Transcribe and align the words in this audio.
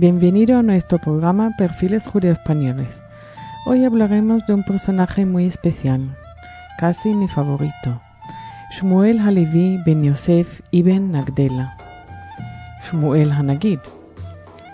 Bienvenido 0.00 0.56
a 0.56 0.62
nuestro 0.62 1.00
programa 1.00 1.50
Perfiles 1.58 2.06
Judeo-Españoles. 2.06 3.02
Hoy 3.66 3.84
hablaremos 3.84 4.46
de 4.46 4.54
un 4.54 4.62
personaje 4.62 5.26
muy 5.26 5.46
especial, 5.46 6.16
casi 6.78 7.12
mi 7.12 7.26
favorito, 7.26 8.00
Shmuel 8.70 9.18
Halevi 9.18 9.82
ben 9.84 10.04
Yosef 10.04 10.60
ibn 10.70 11.10
Nagdela. 11.10 11.76
Shmuel 12.80 13.32
Hanagid 13.32 13.80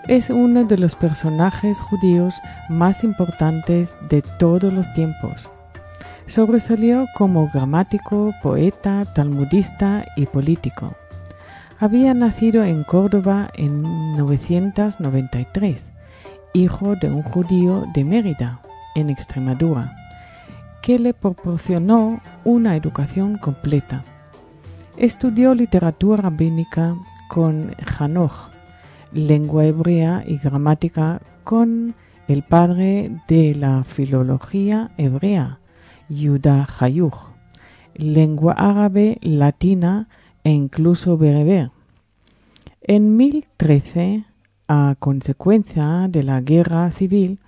es 0.07 0.29
uno 0.29 0.63
de 0.63 0.77
los 0.77 0.93
personajes 0.93 1.79
judíos 1.79 2.39
más 2.69 3.03
importantes 3.03 3.97
de 4.11 4.21
todos 4.37 4.71
los 4.71 4.93
tiempos. 4.93 5.49
Sobresalió 6.27 7.07
como 7.15 7.49
gramático, 7.51 8.31
poeta, 8.43 9.05
talmudista 9.15 10.05
y 10.15 10.27
político. 10.27 10.95
Había 11.77 12.13
nacido 12.13 12.63
en 12.63 12.85
Córdoba 12.85 13.49
en 13.53 14.13
993, 14.15 15.91
hijo 16.53 16.95
de 16.95 17.09
un 17.09 17.21
judío 17.21 17.83
de 17.93 18.05
Mérida, 18.05 18.61
en 18.95 19.09
Extremadura, 19.09 19.93
que 20.81 20.97
le 20.97 21.13
proporcionó 21.13 22.21
una 22.45 22.77
educación 22.77 23.37
completa. 23.37 24.05
Estudió 24.95 25.53
literatura 25.53 26.21
rabínica 26.21 26.95
con 27.27 27.75
Hanoch, 27.99 28.51
lengua 29.11 29.65
hebrea 29.65 30.23
y 30.25 30.37
gramática 30.37 31.19
con 31.43 31.93
el 32.29 32.43
padre 32.43 33.11
de 33.27 33.53
la 33.53 33.83
filología 33.83 34.91
hebrea, 34.97 35.59
Yuda 36.07 36.65
Hayuch, 36.79 37.17
lengua 37.95 38.53
árabe, 38.53 39.17
latina 39.21 40.07
e 40.45 40.51
incluso 40.51 41.17
bereber. 41.17 41.71
En 42.81 43.17
1013, 43.17 44.25
a 44.67 44.95
consecuencia 44.99 46.07
de 46.07 46.21
la 46.21 46.39
guerra 46.39 46.91
civil 46.91 47.39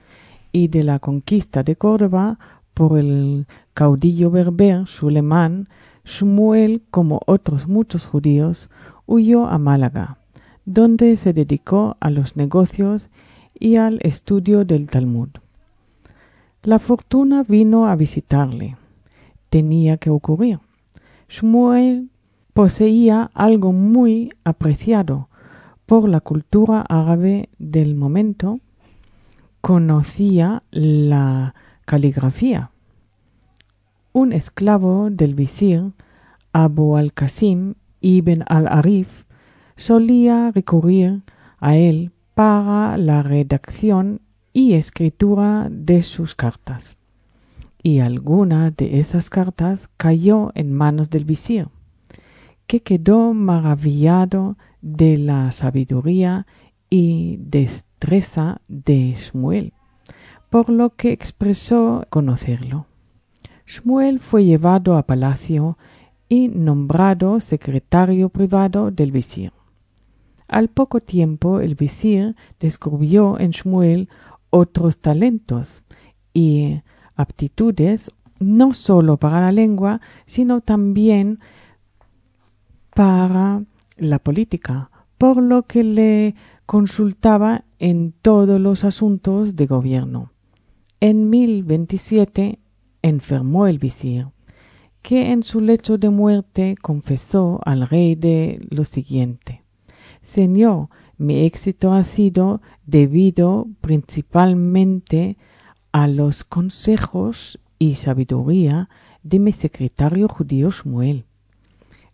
y 0.52 0.68
de 0.68 0.82
la 0.84 0.98
conquista 0.98 1.62
de 1.62 1.76
Córdoba 1.76 2.40
por 2.74 2.98
el 2.98 3.46
caudillo 3.76 4.32
berber 4.32 4.88
Sulemán, 4.88 5.70
Shmuel, 6.06 6.82
como 6.90 7.22
otros 7.28 7.68
muchos 7.68 8.04
judíos, 8.06 8.70
huyó 9.06 9.46
a 9.46 9.60
Málaga, 9.60 10.18
donde 10.66 11.18
se 11.18 11.34
dedicó 11.34 11.98
a 12.00 12.10
los 12.10 12.36
negocios 12.36 13.12
y 13.60 13.76
al 13.76 14.00
estudio 14.02 14.66
del 14.66 14.88
Talmud. 14.88 15.30
La 16.64 16.80
fortuna 16.80 17.44
vino 17.44 17.88
a 17.88 17.96
visitarle. 17.96 18.76
Tenía 19.52 19.98
que 19.98 20.10
ocurrir. 20.10 20.60
Shmuel 21.30 22.10
poseía 22.58 23.30
algo 23.36 23.72
muy 23.72 24.34
apreciado 24.44 25.30
por 25.86 26.10
la 26.10 26.22
cultura 26.22 26.82
árabe 26.90 27.50
del 27.60 27.94
momento, 27.94 28.60
conocía 29.62 30.64
la 30.72 31.54
caligrafía. 31.86 32.72
Un 34.12 34.34
esclavo 34.34 35.12
del 35.12 35.36
visir, 35.36 35.92
Abu 36.52 36.98
al-Qasim 36.98 37.76
ibn 38.02 38.44
al-Arif, 38.48 39.26
solía 39.76 40.50
recurrir 40.50 41.22
a 41.60 41.76
él 41.76 42.12
para 42.34 42.98
la 42.98 43.22
redacción 43.22 44.20
y 44.52 44.74
escritura 44.74 45.68
de 45.70 46.02
sus 46.02 46.34
cartas. 46.34 46.98
Y 47.84 48.00
alguna 48.00 48.72
de 48.72 48.98
esas 49.00 49.30
cartas 49.30 49.92
cayó 49.96 50.52
en 50.56 50.74
manos 50.74 51.12
del 51.12 51.24
visir 51.24 51.68
que 52.68 52.82
quedó 52.82 53.34
maravillado 53.34 54.58
de 54.82 55.18
la 55.18 55.52
sabiduría 55.52 56.46
y 56.90 57.38
destreza 57.40 58.62
de 58.68 59.14
Shmuel, 59.16 59.74
por 60.50 60.70
lo 60.70 60.92
que 60.92 61.12
expresó 61.12 62.06
conocerlo. 62.10 62.86
Shmuel 63.66 64.20
fue 64.20 64.46
llevado 64.46 64.98
a 64.98 65.04
palacio 65.04 65.78
y 66.30 66.50
nombrado 66.50 67.40
secretario 67.40 68.30
privado 68.30 68.92
del 68.92 69.12
visir. 69.12 69.52
Al 70.48 70.70
poco 70.70 71.02
tiempo 71.02 71.60
el 71.60 71.76
visir 71.76 72.36
descubrió 72.60 73.40
en 73.40 73.52
Shmuel 73.52 74.10
otros 74.50 75.00
talentos 75.00 75.84
y 76.34 76.82
aptitudes 77.16 78.12
no 78.40 78.74
sólo 78.74 79.18
para 79.18 79.42
la 79.42 79.52
lengua, 79.52 80.00
sino 80.26 80.62
también 80.62 81.40
para 82.98 83.64
la 83.98 84.18
política, 84.18 84.90
por 85.20 85.40
lo 85.44 85.68
que 85.68 85.84
le 85.84 86.34
consultaba 86.66 87.64
en 87.78 88.12
todos 88.12 88.60
los 88.60 88.84
asuntos 88.84 89.56
de 89.56 89.68
gobierno. 89.68 90.32
En 91.00 91.30
1027 91.30 92.58
enfermó 93.04 93.68
el 93.68 93.78
visir, 93.78 94.30
que 95.04 95.32
en 95.32 95.44
su 95.44 95.62
lecho 95.62 96.00
de 96.00 96.10
muerte 96.10 96.76
confesó 96.82 97.60
al 97.66 97.88
rey 97.88 98.16
de 98.16 98.66
lo 98.72 98.84
siguiente. 98.84 99.64
Señor, 100.22 100.90
mi 101.20 101.46
éxito 101.46 101.94
ha 101.94 102.04
sido 102.04 102.64
debido 102.88 103.68
principalmente 103.80 105.38
a 105.92 106.08
los 106.08 106.44
consejos 106.44 107.60
y 107.78 107.94
sabiduría 107.94 108.90
de 109.22 109.38
mi 109.38 109.52
secretario 109.52 110.28
judío 110.28 110.72
Shmuel 110.72 111.27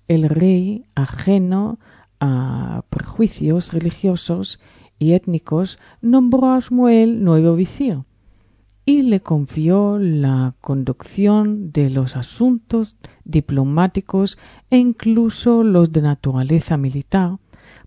el 0.07 0.29
rey, 0.29 0.85
ajeno 0.95 1.79
a 2.19 2.83
prejuicios 2.89 3.73
religiosos 3.73 4.59
y 4.99 5.13
étnicos, 5.13 5.79
nombró 6.01 6.51
a 6.51 6.59
Shmuel 6.59 7.23
nuevo 7.23 7.55
visir 7.55 8.03
y 8.85 9.03
le 9.03 9.21
confió 9.21 9.97
la 9.97 10.55
conducción 10.59 11.71
de 11.71 11.89
los 11.89 12.15
asuntos 12.15 12.97
diplomáticos 13.23 14.37
e 14.69 14.77
incluso 14.77 15.63
los 15.63 15.93
de 15.93 16.01
naturaleza 16.01 16.75
militar, 16.75 17.37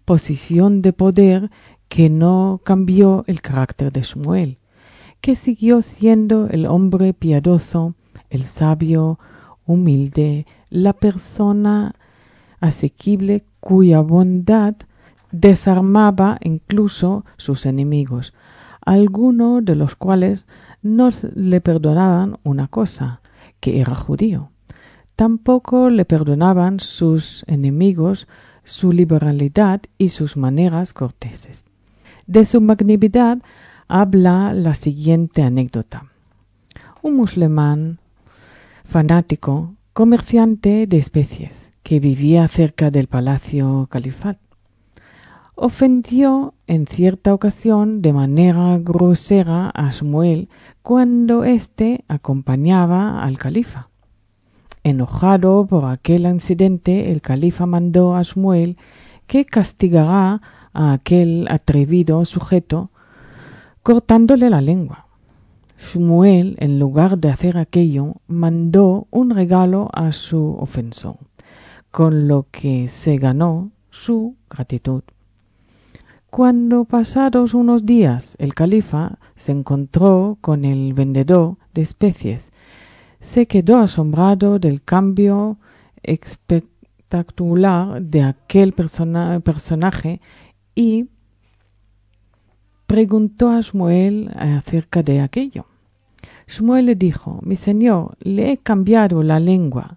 posición 0.05 0.81
de 0.81 0.93
poder 0.93 1.51
que 1.89 2.09
no 2.09 2.61
cambió 2.65 3.25
el 3.27 3.43
carácter 3.43 3.93
de 3.93 4.03
Shmuel, 4.03 4.59
que 5.21 5.37
siguió 5.37 5.83
siendo 5.83 6.49
el 6.49 6.67
hombre 6.67 7.13
piadoso, 7.13 7.95
el 8.31 8.45
sabio, 8.45 9.19
humilde, 9.67 10.47
la 10.71 10.95
persona 10.95 11.95
asequible 12.61 13.45
cuya 13.61 14.01
bondad 14.01 14.75
desarmaba 15.33 16.39
incluso 16.43 17.25
sus 17.37 17.67
enemigos, 17.67 18.33
algunos 18.81 19.65
de 19.65 19.75
los 19.75 19.97
cuales 19.97 20.47
no 20.83 21.11
le 21.35 21.61
perdonaban 21.61 22.39
una 22.45 22.69
cosa, 22.69 23.21
que 23.61 23.81
era 23.81 23.95
judío. 23.95 24.51
Tampoco 25.17 25.91
le 25.91 26.05
perdonaban 26.05 26.79
sus 26.79 27.45
enemigos 27.47 28.29
su 28.65 28.93
liberalidad 28.93 29.81
y 29.99 30.11
sus 30.11 30.37
maneras 30.37 30.93
corteses. 30.93 31.65
De 32.27 32.45
su 32.45 32.61
magnanimidad 32.61 33.39
habla 33.89 34.53
la 34.53 34.75
siguiente 34.75 35.43
anécdota. 35.43 36.07
Un 37.03 37.15
musulmán 37.15 38.01
fanático, 38.85 39.75
comerciante 39.93 40.87
de 40.87 40.99
especies, 40.99 41.71
que 41.87 42.01
vivía 42.01 42.49
cerca 42.49 42.91
del 42.91 43.07
palacio 43.07 43.87
califat. 43.89 44.39
Ofendió 45.55 46.55
en 46.67 46.89
cierta 46.89 47.33
ocasión 47.33 48.03
de 48.03 48.13
manera 48.13 48.77
grosera 48.81 49.71
a 49.73 49.93
Shmuel 49.93 50.49
cuando 50.83 51.45
éste 51.45 52.05
acompañaba 52.09 53.23
al 53.23 53.39
califa. 53.39 53.89
Enojado 54.83 55.65
por 55.65 55.85
aquel 55.85 56.27
incidente, 56.27 57.13
el 57.13 57.21
califa 57.21 57.67
mandó 57.67 58.17
a 58.17 58.23
Shmuel 58.25 58.79
que 59.29 59.45
castigara 59.45 60.43
a 60.73 60.93
aquel 60.93 61.47
atrevido 61.49 62.25
sujeto 62.25 62.91
cortándole 63.85 64.51
la 64.51 64.61
lengua. 64.61 65.07
Shmuel, 65.79 66.57
en 66.59 66.81
lugar 66.81 67.19
de 67.19 67.29
hacer 67.29 67.57
aquello, 67.57 68.17
mandó 68.27 69.07
un 69.13 69.31
regalo 69.31 69.89
a 69.93 70.11
su 70.11 70.57
ofensor 70.59 71.19
con 71.97 72.29
lo 72.29 72.47
que 72.51 72.89
se 72.89 73.17
ganó 73.17 73.71
su 73.89 74.37
gratitud. 74.51 75.03
Cuando 76.29 76.85
pasados 76.85 77.55
unos 77.55 77.87
días 77.87 78.37
el 78.39 78.53
califa 78.53 79.19
se 79.35 79.53
encontró 79.53 80.37
con 80.43 80.67
el 80.67 80.93
vendedor 80.93 81.57
de 81.73 81.81
especies, 81.81 82.51
se 83.19 83.47
quedó 83.47 83.79
asombrado 83.79 84.59
del 84.59 84.83
cambio 84.83 85.57
espectacular 86.03 88.03
de 88.03 88.25
aquel 88.25 88.75
personaje 88.75 90.21
y 90.75 91.09
preguntó 92.87 93.49
a 93.49 93.63
Shmuel 93.63 94.33
acerca 94.37 95.03
de 95.03 95.23
aquello. 95.23 95.65
Shmuel 96.47 96.85
le 96.85 96.95
dijo, 96.95 97.41
mi 97.41 97.57
señor, 97.57 98.19
le 98.21 98.53
he 98.53 98.59
cambiado 98.59 99.23
la 99.23 99.41
lengua 99.41 99.97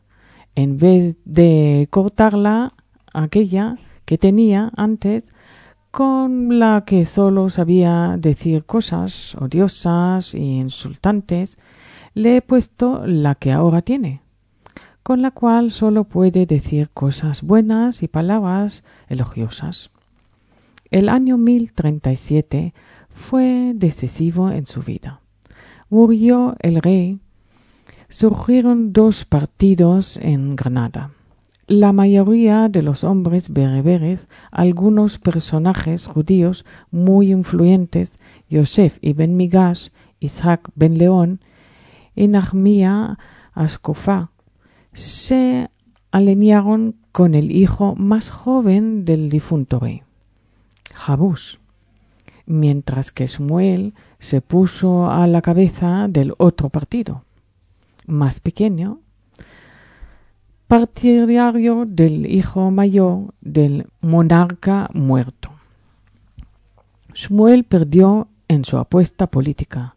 en 0.62 0.78
vez 0.78 1.18
de 1.24 1.88
cortarla, 1.90 2.74
aquella 3.14 3.78
que 4.06 4.18
tenía 4.18 4.72
antes, 4.76 5.32
con 5.90 6.60
la 6.60 6.84
que 6.86 7.06
solo 7.06 7.50
sabía 7.50 8.18
decir 8.20 8.66
cosas 8.66 9.36
odiosas 9.36 10.34
e 10.34 10.40
insultantes, 10.40 11.58
le 12.14 12.38
he 12.38 12.42
puesto 12.42 13.06
la 13.06 13.36
que 13.36 13.54
ahora 13.54 13.82
tiene, 13.82 14.22
con 15.02 15.22
la 15.22 15.32
cual 15.32 15.72
solo 15.72 16.04
puede 16.04 16.46
decir 16.46 16.90
cosas 16.90 17.42
buenas 17.42 18.04
y 18.04 18.08
palabras 18.10 18.84
elogiosas. 19.08 19.92
El 20.92 21.08
año 21.08 21.38
1037 21.38 22.74
fue 23.10 23.72
decisivo 23.76 24.52
en 24.52 24.66
su 24.66 24.82
vida. 24.82 25.22
Murió 25.90 26.56
el 26.60 26.82
rey. 26.82 27.20
Surgieron 28.12 28.92
dos 28.92 29.24
partidos 29.24 30.18
en 30.18 30.56
Granada. 30.56 31.12
La 31.68 31.94
mayoría 31.94 32.68
de 32.68 32.82
los 32.82 33.04
hombres 33.04 33.54
bereberes, 33.54 34.28
algunos 34.50 35.20
personajes 35.20 36.08
judíos 36.08 36.66
muy 36.90 37.32
influyentes, 37.32 38.18
Yosef 38.50 38.98
ibn 39.02 39.38
Migash, 39.38 39.90
Isaac 40.20 40.72
ben 40.74 40.98
León 40.98 41.40
y 42.16 42.28
Nahmía 42.28 43.20
Ascofá, 43.54 44.32
se 44.92 45.70
alinearon 46.10 46.96
con 47.12 47.36
el 47.36 47.52
hijo 47.52 47.94
más 47.94 48.32
joven 48.32 49.06
del 49.06 49.30
difunto 49.30 49.80
rey, 49.80 50.02
Jabús, 50.96 51.60
mientras 52.48 53.12
que 53.12 53.28
Samuel 53.28 53.94
se 54.18 54.42
puso 54.42 55.12
a 55.12 55.28
la 55.28 55.44
cabeza 55.44 56.08
del 56.10 56.34
otro 56.40 56.70
partido, 56.70 57.24
más 58.06 58.40
pequeño, 58.40 59.00
partidario 60.68 61.86
del 61.88 62.26
hijo 62.26 62.70
mayor 62.72 63.34
del 63.42 63.88
monarca 64.02 64.90
muerto. 64.94 65.50
Shmuel 67.14 67.64
perdió 67.64 68.28
en 68.48 68.66
su 68.66 68.78
apuesta 68.78 69.28
política 69.28 69.96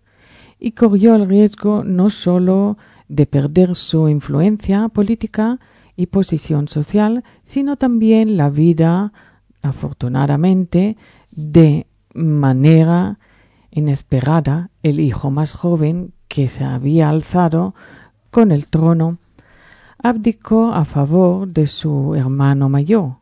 y 0.59 0.73
corrió 0.73 1.15
el 1.15 1.29
riesgo 1.29 1.85
no 1.85 2.09
sólo 2.09 2.79
de 3.09 3.27
perder 3.27 3.77
su 3.77 4.09
influencia 4.09 4.89
política 4.89 5.59
y 5.97 6.07
posición 6.07 6.69
social, 6.69 7.25
sino 7.45 7.77
también 7.77 8.37
la 8.37 8.49
vida, 8.49 9.13
afortunadamente, 9.61 10.97
de 11.33 11.87
manera 12.15 13.19
inesperada, 13.71 14.71
el 14.83 15.01
hijo 15.01 15.31
más 15.31 15.53
joven 15.53 16.13
que 16.33 16.49
se 16.49 16.65
había 16.65 17.11
alzado 17.11 17.75
con 18.31 18.53
el 18.53 18.67
trono 18.67 19.19
abdicó 19.99 20.73
a 20.73 20.87
favor 20.87 21.47
de 21.47 21.67
su 21.67 22.15
hermano 22.15 22.71
mayor. 22.71 23.17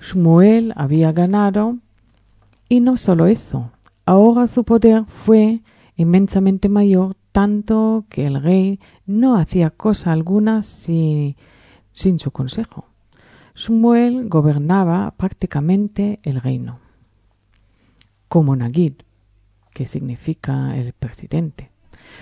Shmuel 0.00 0.72
había 0.76 1.10
ganado 1.10 1.78
y 2.68 2.78
no 2.78 2.96
solo 2.96 3.26
eso, 3.26 3.72
ahora 4.06 4.46
su 4.46 4.62
poder 4.62 5.04
fue 5.06 5.62
inmensamente 5.96 6.68
mayor, 6.68 7.16
tanto 7.32 8.04
que 8.08 8.24
el 8.24 8.40
rey 8.40 8.78
no 9.04 9.36
hacía 9.36 9.70
cosa 9.70 10.12
alguna 10.12 10.62
sin 10.62 11.34
su 11.92 12.30
consejo. 12.30 12.84
Shmuel 13.56 14.28
gobernaba 14.28 15.10
prácticamente 15.16 16.20
el 16.22 16.40
reino, 16.40 16.78
como 18.28 18.54
Nagid, 18.54 18.92
que 19.74 19.86
significa 19.86 20.76
el 20.76 20.92
presidente. 20.92 21.70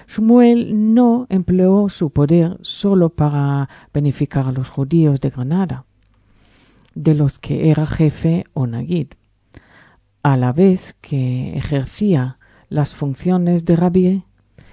Shmuel 0.07 0.95
no 0.95 1.27
empleó 1.29 1.89
su 1.89 2.11
poder 2.11 2.59
solo 2.63 3.11
para 3.11 3.69
beneficiar 3.93 4.47
a 4.47 4.53
los 4.53 4.69
judíos 4.69 5.21
de 5.21 5.31
Granada, 5.31 5.85
de 6.95 7.15
los 7.15 7.39
que 7.39 7.71
era 7.71 7.87
jefe 7.87 8.45
o 8.55 8.67
Nagid, 8.67 9.09
a 10.23 10.37
la 10.37 10.53
vez 10.53 10.95
que 11.01 11.57
ejercía 11.57 12.39
las 12.69 12.95
funciones 12.95 13.65
de 13.65 13.77
rabí, 13.77 14.25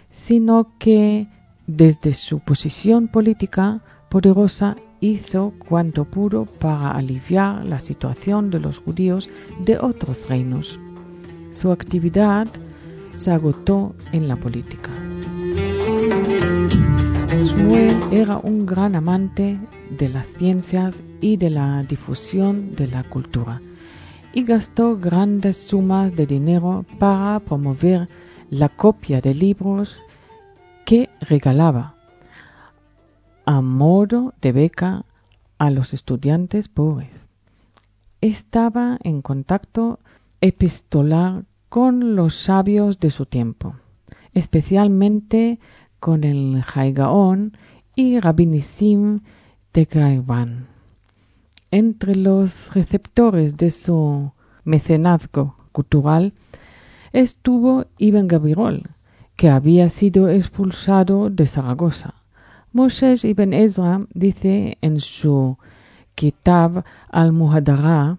sino 0.10 0.78
que 0.80 1.28
desde 1.68 2.14
su 2.14 2.40
posición 2.40 3.08
política 3.08 3.82
poderosa 4.10 4.76
hizo 5.02 5.54
cuanto 5.68 6.06
pudo 6.06 6.46
para 6.46 6.92
aliviar 6.92 7.66
la 7.66 7.80
situación 7.80 8.50
de 8.50 8.60
los 8.60 8.80
judíos 8.80 9.30
de 9.60 9.78
otros 9.78 10.30
reinos. 10.30 10.80
Su 11.52 11.72
actividad 11.72 12.48
se 13.16 13.32
agotó 13.32 13.96
en 14.12 14.28
la 14.28 14.36
política. 14.36 14.90
Shmuel 17.44 18.14
era 18.14 18.38
un 18.38 18.66
gran 18.66 18.96
amante 18.96 19.60
de 19.90 20.10
las 20.10 20.26
ciencias 20.28 21.04
y 21.20 21.38
de 21.38 21.50
la 21.50 21.84
difusión 21.84 22.76
de 22.76 22.88
la 22.88 23.04
cultura 23.04 23.62
y 24.34 24.44
gastó 24.44 24.98
grandes 24.98 25.58
sumas 25.58 26.16
de 26.16 26.26
dinero 26.26 26.86
para 26.98 27.40
promover 27.42 28.08
la 28.50 28.70
copia 28.70 29.22
de 29.22 29.34
libros 29.34 29.98
que 30.86 31.10
regalaba 31.20 31.96
a 33.46 33.62
modo 33.62 34.34
de 34.42 34.52
beca 34.52 35.06
a 35.58 35.70
los 35.72 35.94
estudiantes 35.94 36.70
pobres. 36.70 37.28
Estaba 38.22 38.98
en 39.04 39.22
contacto 39.22 40.00
epistolar 40.42 41.46
con 41.70 42.16
los 42.16 42.36
sabios 42.36 43.00
de 43.00 43.10
su 43.10 43.26
tiempo, 43.26 43.76
especialmente 44.34 45.60
con 46.00 46.24
el 46.24 46.64
Haigaon 46.74 47.58
y 47.96 48.20
Rabbinissim 48.20 49.22
de 49.74 49.86
Gaiwan. 49.86 50.68
Entre 51.72 52.16
los 52.16 52.74
receptores 52.74 53.58
de 53.58 53.72
su 53.72 54.32
mecenazgo 54.64 55.56
cultural 55.72 56.34
estuvo 57.12 57.86
Ibn 57.98 58.28
Gabirol, 58.28 58.90
que 59.36 59.50
había 59.50 59.90
sido 59.90 60.30
expulsado 60.30 61.30
de 61.30 61.46
Zaragoza. 61.46 62.14
Moshe 62.72 63.16
Ibn 63.24 63.54
Ezra 63.54 64.06
dice 64.14 64.78
en 64.82 65.00
su 65.00 65.58
Kitab 66.16 66.84
al-Muhadara 67.10 68.18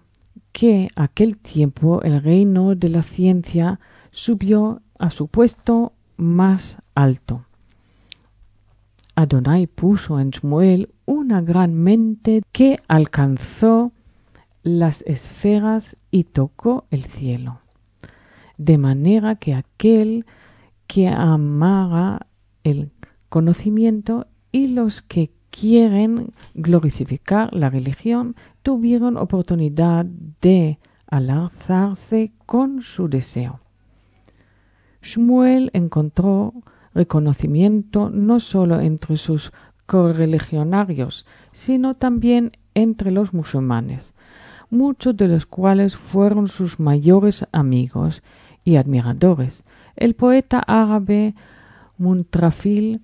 que 0.51 0.87
aquel 0.95 1.37
tiempo 1.37 2.01
el 2.01 2.21
reino 2.21 2.75
de 2.75 2.89
la 2.89 3.03
ciencia 3.03 3.79
subió 4.11 4.81
a 4.97 5.09
su 5.09 5.27
puesto 5.27 5.93
más 6.17 6.77
alto. 6.95 7.46
Adonai 9.17 9.65
puso 9.65 10.19
en 10.19 10.29
Shmuel 10.29 10.93
una 11.07 11.41
gran 11.41 11.73
mente 11.73 12.43
que 12.51 12.77
alcanzó 12.87 13.91
las 14.61 15.01
esferas 15.07 15.97
y 16.11 16.25
tocó 16.25 16.85
el 16.91 17.03
cielo, 17.03 17.59
de 18.59 18.77
manera 18.77 19.33
que 19.33 19.55
aquel 19.55 20.27
que 20.85 21.07
amara 21.07 22.27
el 22.63 22.91
conocimiento 23.29 24.27
y 24.51 24.67
los 24.67 25.01
que 25.01 25.31
quieren 25.49 26.31
glorificar 26.53 27.51
la 27.55 27.71
religión 27.71 28.35
tuvieron 28.61 29.17
oportunidad 29.17 30.05
de 30.41 30.77
alanzarse 31.07 32.33
con 32.45 32.83
su 32.83 33.09
deseo. 33.09 33.61
Shmuel 35.01 35.71
encontró 35.73 36.53
reconocimiento 36.93 38.09
no 38.09 38.39
solo 38.39 38.79
entre 38.79 39.17
sus 39.17 39.51
correligionarios, 39.85 41.25
sino 41.51 41.93
también 41.93 42.51
entre 42.73 43.11
los 43.11 43.33
musulmanes, 43.33 44.13
muchos 44.69 45.15
de 45.17 45.27
los 45.27 45.45
cuales 45.45 45.95
fueron 45.95 46.47
sus 46.47 46.79
mayores 46.79 47.45
amigos 47.51 48.21
y 48.63 48.75
admiradores. 48.75 49.63
El 49.95 50.13
poeta 50.13 50.59
árabe 50.59 51.33
Muntrafil 51.97 53.01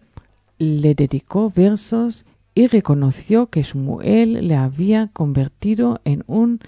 le 0.60 0.94
dedicó 0.94 1.52
versos 1.56 2.26
y 2.54 2.68
reconoció 2.68 3.48
que 3.48 3.64
Shmuel 3.64 4.48
le 4.48 4.56
había 4.56 5.08
convertido 5.08 6.02
en 6.06 6.24
un 6.28 6.60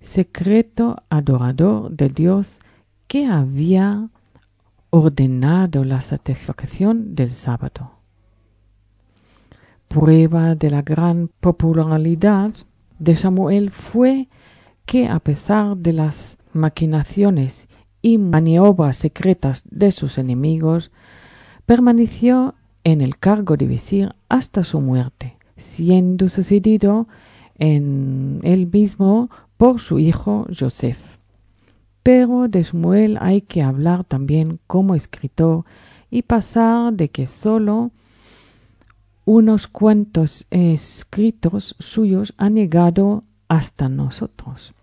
secreto 0.00 1.02
adorador 1.08 1.90
de 1.90 2.08
Dios 2.10 2.60
que 3.06 3.26
había 3.26 4.10
ordenado 4.94 5.82
la 5.82 6.00
satisfacción 6.00 7.16
del 7.16 7.30
sábado. 7.30 7.90
Prueba 9.88 10.54
de 10.54 10.70
la 10.70 10.82
gran 10.82 11.30
popularidad 11.40 12.52
de 13.00 13.16
Samuel 13.16 13.72
fue 13.72 14.28
que 14.86 15.08
a 15.08 15.18
pesar 15.18 15.76
de 15.76 15.94
las 15.94 16.38
maquinaciones 16.52 17.66
y 18.02 18.18
maniobras 18.18 18.96
secretas 18.96 19.64
de 19.68 19.90
sus 19.90 20.16
enemigos, 20.16 20.92
permaneció 21.66 22.54
en 22.84 23.00
el 23.00 23.18
cargo 23.18 23.56
de 23.56 23.66
visir 23.66 24.14
hasta 24.28 24.62
su 24.62 24.80
muerte, 24.80 25.36
siendo 25.56 26.28
sucedido 26.28 27.08
en 27.58 28.38
él 28.44 28.68
mismo 28.72 29.28
por 29.56 29.80
su 29.80 29.98
hijo 29.98 30.46
Joseph. 30.56 31.23
Pero 32.04 32.46
de 32.46 32.62
Shmuel 32.62 33.18
hay 33.20 33.40
que 33.40 33.62
hablar 33.62 34.04
también 34.04 34.60
como 34.68 34.94
escritor 34.94 35.64
y 36.10 36.22
pasar 36.22 36.92
de 36.92 37.08
que 37.08 37.26
sólo 37.26 37.90
unos 39.24 39.66
cuantos 39.66 40.46
escritos 40.50 41.74
suyos 41.80 42.34
han 42.36 42.54
llegado 42.54 43.24
hasta 43.48 43.88
nosotros. 43.88 44.74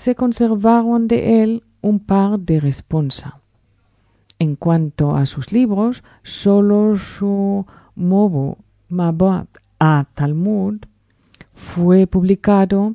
se 0.00 0.14
conservaron 0.14 1.08
de 1.08 1.42
él 1.42 1.62
un 1.82 2.00
par 2.00 2.40
de 2.40 2.58
responsa. 2.58 3.38
En 4.38 4.56
cuanto 4.56 5.14
a 5.14 5.26
sus 5.26 5.52
libros, 5.52 6.02
solo 6.22 6.96
su 6.96 7.66
Mobu 7.96 8.56
Mabat 8.88 9.46
a 9.78 10.06
Talmud 10.14 10.78
fue 11.52 12.06
publicado 12.06 12.94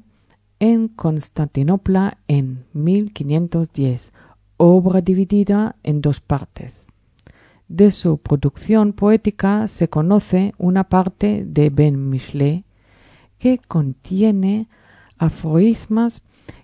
en 0.59 0.88
Constantinopla 0.88 2.17
en 2.27 2.65
1510, 2.74 4.13
obra 4.57 5.01
dividida 5.01 5.75
en 5.83 6.01
dos 6.01 6.21
partes. 6.21 6.91
De 7.67 7.91
su 7.91 8.19
producción 8.19 8.93
poética 8.93 9.67
se 9.67 9.89
conoce 9.89 10.53
una 10.57 10.83
parte 10.85 11.43
de 11.45 11.69
Ben 11.69 12.09
Mishle 12.09 12.63
que 13.39 13.57
contiene 13.57 14.67
aforismas 15.17 16.24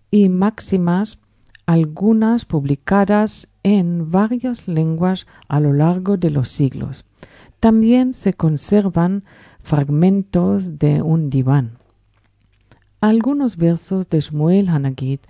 y 0.09 0.29
máximas, 0.29 1.19
algunas 1.65 2.45
publicadas 2.45 3.47
en 3.63 4.11
varias 4.11 4.67
lenguas 4.67 5.27
a 5.47 5.59
lo 5.59 5.73
largo 5.73 6.17
de 6.17 6.29
los 6.29 6.49
siglos. 6.49 7.05
También 7.59 8.13
se 8.13 8.33
conservan 8.33 9.23
fragmentos 9.61 10.79
de 10.79 11.01
un 11.01 11.29
diván. 11.29 11.80
Algunos 13.03 13.57
versos 13.57 14.07
de 14.09 14.19
Shmuel 14.19 14.69
Hanagid 14.69 15.21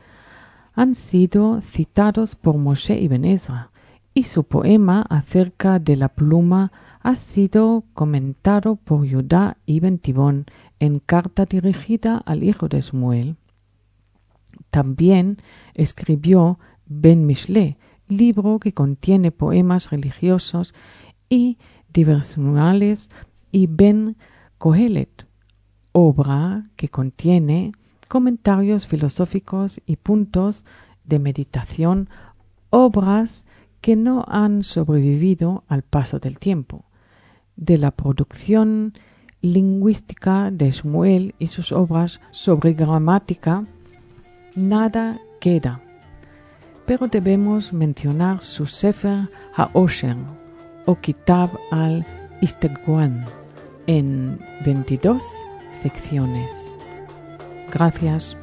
han 0.73 0.93
sido 0.93 1.61
citados 1.61 2.35
por 2.35 2.57
Moshe 2.57 2.99
Ibn 2.99 3.23
Ezra 3.23 3.71
y 4.13 4.23
su 4.23 4.43
poema 4.43 5.03
acerca 5.03 5.79
de 5.79 5.95
la 5.95 6.09
pluma 6.09 6.73
ha 6.99 7.15
sido 7.15 7.85
comentado 7.93 8.75
por 8.75 9.09
Judá 9.09 9.55
Ibn 9.67 9.99
Tibón 9.99 10.47
en 10.81 10.99
carta 10.99 11.45
dirigida 11.45 12.17
al 12.17 12.43
hijo 12.43 12.67
de 12.67 12.81
Shmuel. 12.81 13.37
También 14.69 15.37
escribió 15.73 16.59
Ben 16.87 17.25
Mishle, 17.25 17.77
libro 18.09 18.59
que 18.59 18.73
contiene 18.73 19.31
poemas 19.31 19.91
religiosos 19.91 20.73
y 21.29 21.57
diversionales, 21.93 23.11
y 23.49 23.67
Ben 23.67 24.17
Kohelet, 24.57 25.25
obra 25.91 26.63
que 26.75 26.89
contiene 26.89 27.73
comentarios 28.07 28.87
filosóficos 28.87 29.81
y 29.85 29.95
puntos 29.95 30.65
de 31.03 31.19
meditación, 31.19 32.09
obras 32.69 33.45
que 33.81 33.95
no 33.95 34.25
han 34.27 34.63
sobrevivido 34.63 35.63
al 35.67 35.81
paso 35.81 36.19
del 36.19 36.37
tiempo. 36.37 36.85
De 37.55 37.77
la 37.77 37.91
producción 37.91 38.93
lingüística 39.41 40.51
de 40.51 40.71
Shmuel 40.71 41.35
y 41.39 41.47
sus 41.47 41.71
obras 41.71 42.21
sobre 42.31 42.73
gramática, 42.73 43.65
nada 44.55 45.19
queda, 45.39 45.81
pero 46.85 47.07
debemos 47.07 47.73
mencionar 47.73 48.41
su 48.41 48.67
Sefer 48.67 49.29
HaOsher 49.55 50.17
o 50.85 50.95
Kitab 50.95 51.49
al-Istegwan 51.71 53.25
en 53.87 54.39
22 54.63 55.23
secciones. 55.81 56.75
Gracias. 57.71 58.37